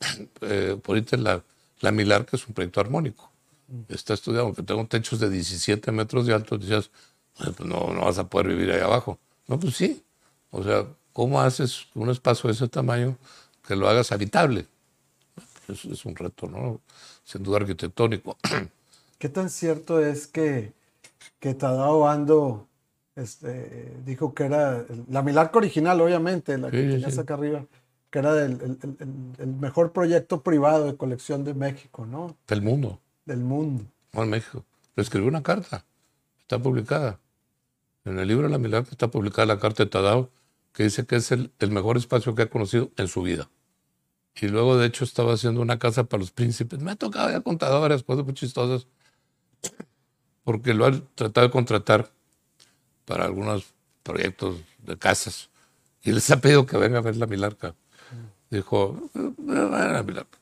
[0.40, 1.42] eh, por ahorita la,
[1.80, 3.30] la Milar, que es un proyecto armónico,
[3.90, 6.88] está estudiado, que tengo techos de 17 metros de alto, decías,
[7.36, 9.18] pues no, no vas a poder vivir ahí abajo.
[9.48, 10.02] No, pues sí.
[10.50, 13.18] O sea, ¿Cómo haces un espacio de ese tamaño
[13.66, 14.66] que lo hagas habitable.
[15.68, 16.80] Es, es un reto, ¿no?
[17.24, 18.36] Sin duda arquitectónico.
[19.18, 20.72] ¿Qué tan cierto es que,
[21.40, 22.66] que Tadao Ando
[23.16, 27.20] este, dijo que era la Milarca original, obviamente, la que Sí, tenías sí.
[27.20, 27.64] acá arriba,
[28.10, 32.36] que era el, el- el- el- el mejor proyecto privado de colección de México, ¿no?
[32.46, 33.84] Del mundo, Del mundo.
[34.12, 34.64] no en México.
[34.96, 35.84] Le escribió una carta,
[36.40, 37.18] está publicada.
[38.04, 40.30] En el libro de la Milarca está publicada la carta de Tadao,
[40.72, 43.48] que dice que es el, el mejor espacio que ha conocido en su vida.
[44.40, 46.80] Y luego, de hecho, estaba haciendo una casa para los príncipes.
[46.80, 48.86] Me ha tocado ya contar varias cosas muy chistosas,
[50.44, 52.10] porque lo han tratado de contratar
[53.04, 53.64] para algunos
[54.02, 55.48] proyectos de casas.
[56.02, 57.74] Y les ha pedido que venga a ver la Milarca.
[58.50, 60.38] Dijo, "Eh, ven a la Milarca.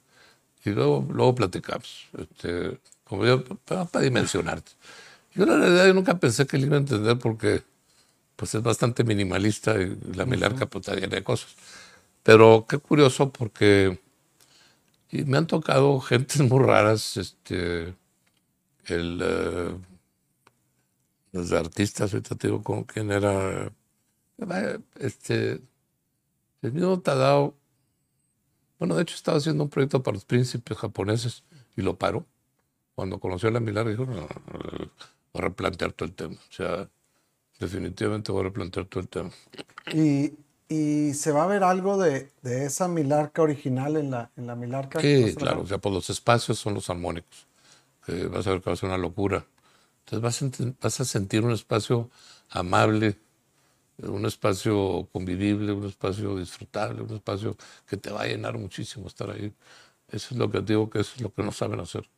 [0.64, 2.06] Y luego, luego platicamos.
[2.18, 4.72] Este, como yo, para, para dimensionarte.
[5.34, 7.62] Yo la realidad yo nunca pensé que él iba a entender porque
[8.36, 11.54] pues es bastante minimalista y la Milarca pues está llena de cosas.
[12.24, 14.00] Pero qué curioso porque
[15.12, 17.94] me han tocado gentes muy raras, este,
[18.86, 19.76] el, eh,
[21.32, 23.72] los artistas, ahorita te digo con quién era,
[24.38, 25.62] eh, este,
[26.62, 27.54] el mismo Tadao,
[28.78, 31.44] bueno, de hecho estaba haciendo un proyecto para los príncipes japoneses
[31.76, 32.26] y lo paró.
[32.94, 34.18] Cuando conoció a la Milarca dijo, voy
[35.34, 36.34] a replantear todo el tema.
[36.34, 36.88] O sea,
[37.58, 39.30] definitivamente voy a replantear todo el tema.
[39.92, 40.32] Y,
[40.68, 44.56] y se va a ver algo de, de esa Milarca original en la, en la
[44.56, 45.00] Milarca.
[45.00, 47.46] Sí, ¿No se la claro, o sea, pues los espacios son los armónicos,
[48.06, 49.46] que vas a ver que va a ser una locura.
[50.06, 52.10] Entonces vas a, vas a sentir un espacio
[52.50, 53.18] amable,
[53.98, 59.30] un espacio convivible, un espacio disfrutable, un espacio que te va a llenar muchísimo estar
[59.30, 59.54] ahí.
[60.10, 62.08] Eso es lo que digo que eso es lo que no saben hacer,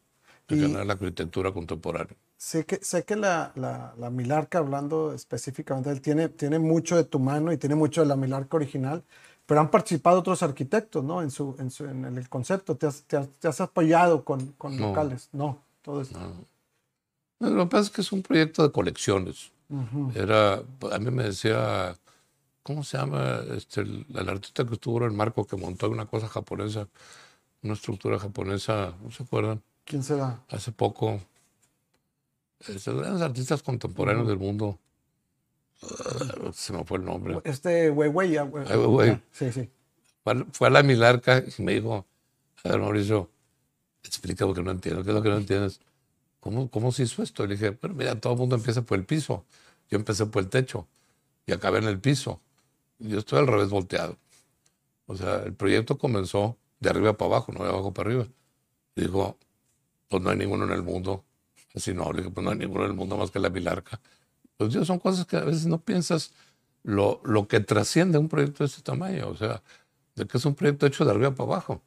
[0.48, 2.16] de Y- generar la arquitectura contemporánea.
[2.38, 7.05] Sé que, sé que la, la, la Milarca, hablando específicamente, él tiene, tiene mucho de
[7.05, 9.03] tu mano y tiene mucho de la Milarca original,
[9.46, 11.22] pero han participado otros arquitectos, ¿no?
[11.22, 12.77] En, su, en, su- en el concepto.
[12.77, 14.88] ¿Te has, te has- te has apoyado con, con No.
[14.88, 15.29] locales?
[15.33, 16.18] No, todo esto.
[17.40, 19.51] No, Lo que pasa es que es un proyecto de colecciones.
[20.14, 20.55] Era,
[20.92, 21.96] a mí me decía,
[22.62, 23.40] ¿cómo se llama?
[23.57, 26.87] Este, el, el artista que estuvo en el marco que montó una cosa japonesa,
[27.62, 29.61] una estructura japonesa, ¿no se acuerdan?
[29.85, 30.40] ¿Quién será?
[30.49, 31.20] Hace poco,
[32.61, 34.79] este, grandes artistas contemporáneos del mundo,
[35.83, 37.40] ah, se me fue el nombre.
[37.45, 39.09] Este Ai Weiwei.
[39.09, 39.69] ya, Sí, sí.
[40.53, 42.05] Fue, a- la Milarca y me dijo,
[42.64, 43.31] a ver, Mauricio,
[44.03, 45.81] explica porque no entiendo, ¿qué es lo que no entiendes?
[46.40, 47.45] ¿Cómo, cómo se hizo esto?
[47.45, 49.45] Y le dije, pero mira, todo el mundo empieza por el piso.
[49.90, 50.87] Yo empecé por el techo
[51.47, 52.40] y acabé en el piso.
[52.99, 54.16] Yo estoy al revés volteado.
[55.07, 58.27] O sea, el proyecto comenzó de arriba para abajo, no de abajo para arriba.
[58.97, 59.37] Dijo,
[60.09, 61.25] pues no hay ninguno en el mundo.
[61.77, 64.01] Así no, le dije, pues no hay ninguno en el mundo más que la Milarca.
[64.57, 66.33] Pues Dios, son cosas que a veces no piensas
[66.83, 69.29] lo, lo que trasciende un proyecto de este tamaño.
[69.29, 69.62] O sea,
[70.17, 71.83] de que es un proyecto hecho de arriba para abajo.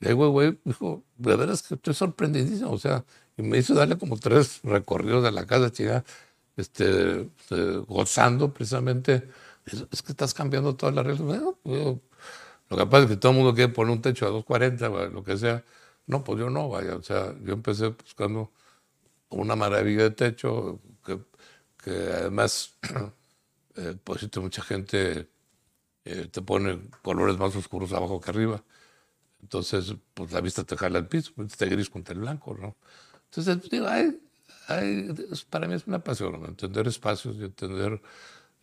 [0.00, 2.70] Y ahí, güey, güey, dijo, de veras que estoy sorprendidísimo.
[2.72, 3.04] O sea,
[3.36, 6.04] y me hizo darle como tres recorridos de la casa, chica,
[6.56, 9.28] este, eh, gozando precisamente.
[9.66, 11.22] Es, es que estás cambiando todas las reglas.
[11.64, 12.00] Bueno,
[12.70, 15.06] lo que pasa es que todo el mundo quiere poner un techo a 240, o
[15.08, 15.64] lo que sea.
[16.06, 16.96] No, pues yo no, vaya.
[16.96, 18.52] O sea, yo empecé buscando
[19.30, 21.20] una maravilla de techo que,
[21.82, 22.76] que además,
[23.76, 25.28] eh, pues mucha gente
[26.04, 28.62] eh, te pone colores más oscuros abajo que arriba.
[29.42, 32.76] Entonces, pues la vista te jala al piso, este gris contra el blanco, ¿no?
[33.26, 34.18] Entonces, pues, digo, hay,
[34.68, 35.14] hay-
[35.50, 36.48] para mí es una pasión, ¿no?
[36.48, 38.00] entender espacios y entender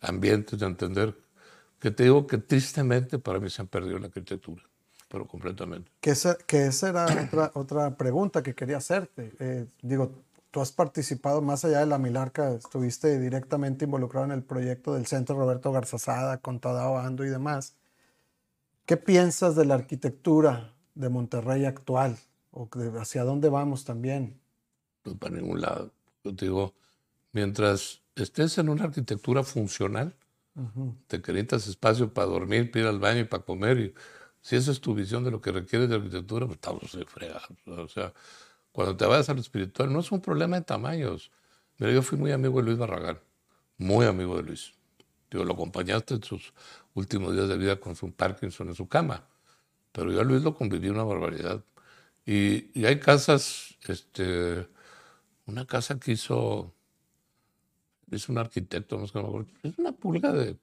[0.00, 1.16] ambientes, y entender
[1.78, 4.62] que te digo que tristemente para mí se han perdido la arquitectura,
[5.08, 5.90] pero completamente.
[6.00, 9.32] Que esa, que esa era otra, otra pregunta que quería hacerte.
[9.38, 10.12] Eh, digo,
[10.54, 15.04] tú has participado más allá de la Milarca, estuviste directamente involucrado en el proyecto del
[15.04, 17.74] Centro Roberto Garzazada, con Tadao Ando y demás.
[18.86, 22.16] ¿Qué piensas de la arquitectura de Monterrey actual?
[22.52, 24.38] ¿O de hacia dónde vamos también?
[25.02, 25.92] pues para ningún lado.
[26.22, 26.72] Yo te digo,
[27.32, 30.14] mientras estés en una arquitectura funcional,
[30.56, 30.94] Ujú.
[31.08, 33.78] te necesitas espacio para dormir, para ir al baño y para comer.
[33.80, 33.94] Y
[34.40, 37.48] si esa es tu visión de lo que requiere de arquitectura, pues estamos fregados.
[37.66, 38.14] O sea,
[38.74, 41.30] cuando te vayas a lo espiritual, no es un problema de tamaños.
[41.78, 43.20] Mira, yo fui muy amigo de Luis Barragán,
[43.78, 44.74] muy amigo de Luis.
[45.30, 46.52] Digo, lo acompañaste en sus
[46.92, 49.28] últimos días de vida con su Parkinson en su cama.
[49.92, 51.62] Pero yo a Luis lo conviví una barbaridad.
[52.26, 54.66] Y, y hay casas, este,
[55.46, 56.74] una casa que hizo,
[58.10, 60.58] hizo un arquitecto, no sé me acuerdo, es una pulga de,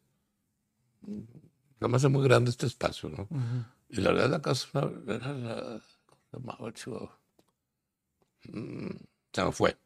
[1.79, 3.29] además es muy grande este espacio, ¿no?
[3.87, 5.81] Y la verdad la casa era, era la,
[6.29, 7.20] ¿cómo
[8.41, 8.51] se?
[8.51, 8.97] Mm,
[9.33, 9.77] se me fue,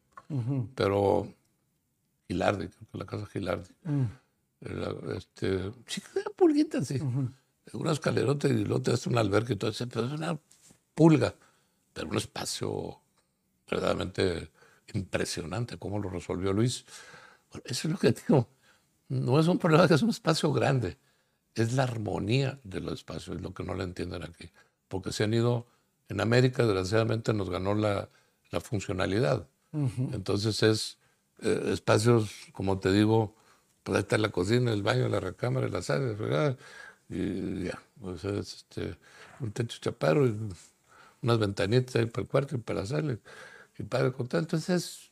[0.74, 1.32] pero
[2.28, 3.74] Gilardi, creo que la casa Gilardi.
[3.84, 4.04] Mm.
[4.60, 6.96] Era, este, sí, una pulguita así.
[6.96, 7.30] Ujú.
[7.74, 10.38] una escalerota y luego te das un albergue y todo eso, pero es una
[10.94, 11.34] pulga,
[11.92, 13.00] pero un espacio
[13.70, 14.50] verdaderamente
[14.94, 16.84] impresionante, cómo lo resolvió Luis.
[17.64, 18.48] eso es lo que digo,
[19.08, 20.98] no es un problema que es un espacio grande,
[21.54, 24.50] es la armonía de los espacios, es lo que no le entienden aquí,
[24.88, 25.66] porque se han ido,
[26.08, 28.08] en América desgraciadamente nos ganó la,
[28.50, 29.46] la funcionalidad,
[30.12, 30.98] entonces es
[31.42, 33.34] eh, espacios, como te digo,
[33.82, 36.56] pues ahí está la cocina, el baño, la recámara, la sala,
[37.08, 38.96] y ya, pues es este,
[39.40, 40.36] un techo chaparro y
[41.22, 43.18] unas ventanitas ahí para el cuarto y para la sala
[43.78, 44.40] y para contar.
[44.40, 45.10] Entonces,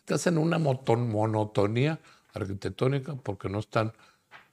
[0.00, 2.00] estás en una monotonía
[2.34, 3.92] arquitectónica porque no están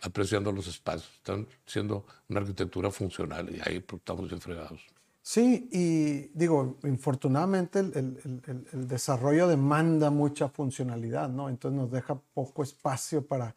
[0.02, 4.82] apreciando los espacios, están siendo una arquitectura funcional y ahí pues, estamos bien fregados.
[5.24, 11.48] Sí, y digo, infortunadamente el, el, desarrollo demanda mucha funcionalidad, ¿no?
[11.48, 13.54] Entonces nos deja poco espacio para,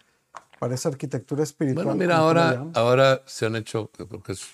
[0.58, 1.86] para esa arquitectura espiritual.
[1.86, 4.46] Bueno, mira, ahora, ahora se han hecho, creo que es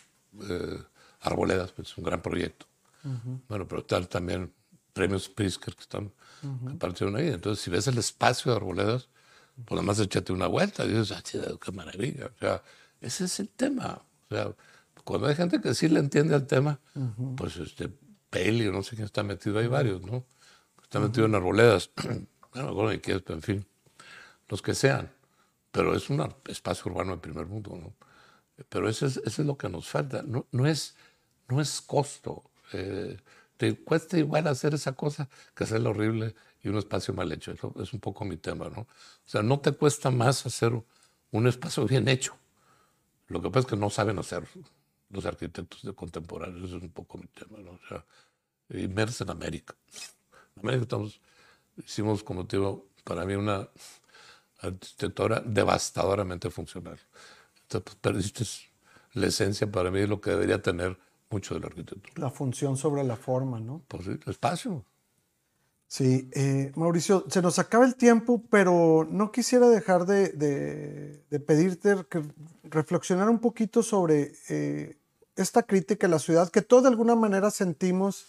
[0.49, 0.79] eh,
[1.23, 2.66] Arboledas, pues, es un gran proyecto.
[3.49, 4.53] Bueno, pero tal también
[4.92, 7.29] premios Pritzker que están uh ahí.
[7.29, 9.09] Entonces, si ves el espacio de Arboledas,
[9.64, 11.23] pues nada más échate una vuelta y dices, ah,
[11.61, 12.27] qué maravilla.
[12.27, 12.62] O sea,
[13.01, 14.03] ese es el tema.
[14.29, 14.55] O sea,
[15.05, 16.81] cuando hay gente que sí le entiende al tema,
[17.37, 17.90] pues este,
[18.31, 20.24] Peli no sé quién está metido, hay varios, ¿no?
[20.83, 21.90] Está metido en arboledas,
[22.55, 23.66] no me acuerdo ni qué pero en fin,
[24.48, 25.11] los que sean.
[25.72, 27.94] Pero es un espacio urbano del primer mundo, ¿no?
[28.68, 30.22] Pero eso es, eso es lo que nos falta.
[30.22, 30.96] No, no, es,
[31.48, 32.50] no es costo.
[32.72, 33.16] Eh,
[33.57, 37.53] te cuesta igual hacer esa cosa que hacer lo horrible y un espacio mal hecho.
[37.53, 38.81] Eso es un poco mi tema, ¿no?
[38.83, 38.87] O
[39.24, 40.72] sea, no te cuesta más hacer
[41.31, 42.37] un espacio bien hecho.
[43.29, 44.46] Lo que pasa es que no saben hacer
[45.11, 47.73] los arquitectos de contemporáneos, eso es un poco mi tema, ¿no?
[47.73, 48.05] O sea,
[48.70, 49.75] inmersa en América.
[50.57, 51.20] En América estamos,
[51.77, 53.68] hicimos, como te digo, para mí una
[54.61, 56.99] arquitectura devastadoramente funcional.
[57.62, 58.44] Entonces, pues, perdiste
[59.14, 60.99] la esencia para mí de lo que debería tener
[61.31, 62.14] mucho de la arquitectura.
[62.16, 63.83] La función sobre la forma, ¿no?
[63.88, 64.85] Pues sí, el espacio.
[65.87, 70.29] Sí, eh, Mauricio, se nos acaba el tiempo, pero no quisiera dejar de,
[71.29, 72.23] de, pedirte que
[72.62, 74.99] reflexionar un poquito sobre eh,
[75.42, 78.26] esta crítica a la ciudad, que todos de alguna manera sentimos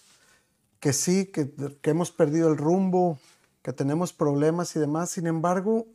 [0.80, 3.19] que sí, que, hemos perdido el rumbo,
[3.62, 5.12] que tenemos problemas y demás.
[5.12, 5.88] Sin embargo,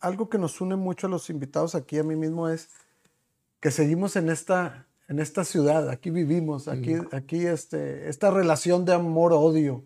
[0.00, 2.70] algo que nos une mucho a los invitados aquí, a mí mismo, es
[3.60, 8.94] que seguimos en esta, en esta ciudad, aquí vivimos, aquí, aquí este, esta relación de
[8.94, 9.84] amor-odio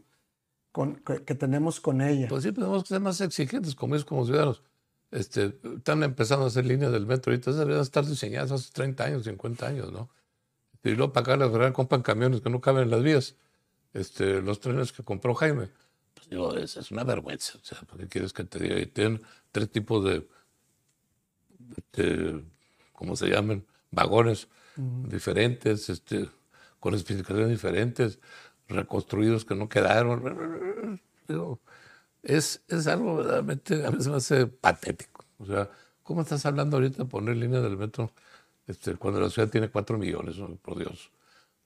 [1.05, 2.29] que, tenemos con ella.
[2.29, 4.63] Pues sí, tenemos que ser más exigentes como es como ciudadanos.
[5.11, 9.25] Este, están empezando a hacer líneas del metro ahorita, deberían estar diseñadas hace 30 años,
[9.25, 10.09] 50 años, ¿no?
[10.91, 13.37] Y luego para acá las compran camiones que no caben en las vías.
[13.93, 15.71] Este, los trenes que compró Jaime.
[16.15, 17.59] Pues digo, es, es una vergüenza.
[17.59, 18.79] O sea, ¿qué quieres que te diga?
[18.79, 19.23] Y tienen
[19.53, 20.29] tres tipos de,
[21.93, 22.45] de
[22.93, 23.65] ¿cómo se llaman?
[23.91, 26.29] Vagones diferentes, este,
[26.81, 28.19] con especificaciones diferentes,
[28.69, 31.01] reconstruidos que no quedaron.
[31.27, 31.61] Digo,
[32.23, 35.25] es, es algo verdaderamente, a veces me hace patético.
[35.39, 35.71] O sea,
[36.03, 38.13] ¿cómo estás hablando ahorita de poner línea del metro
[38.67, 41.11] este, cuando la ciudad tiene cuatro millones, por Dios.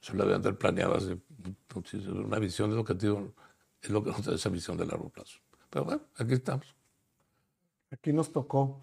[0.00, 1.18] Se lo planeado hace
[2.08, 3.32] una visión de lo que digo,
[3.82, 5.38] es lo que nos da esa visión de largo plazo.
[5.68, 6.74] Pero bueno, aquí estamos.
[7.90, 8.82] Aquí nos tocó.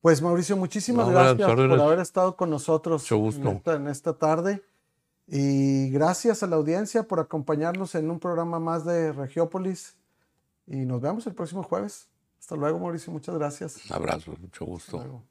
[0.00, 4.62] Pues Mauricio, muchísimas gracias por haber estado con nosotros En, esta, tarde.
[5.26, 9.96] Y gracias a la audiencia por acompañarnos en un programa más de Regiópolis.
[10.66, 12.08] Y nos vemos el próximo jueves.
[12.38, 13.12] Hasta luego, Mauricio.
[13.12, 13.84] Muchas gracias.
[13.90, 15.22] Un abrazo, mucho gusto.